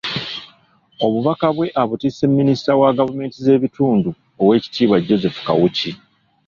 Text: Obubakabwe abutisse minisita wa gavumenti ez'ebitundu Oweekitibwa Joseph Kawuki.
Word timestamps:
Obubakabwe 1.05 1.65
abutisse 1.81 2.23
minisita 2.37 2.71
wa 2.81 2.89
gavumenti 2.97 3.35
ez'ebitundu 3.37 4.09
Oweekitibwa 4.41 4.97
Joseph 5.07 5.39
Kawuki. 5.47 5.91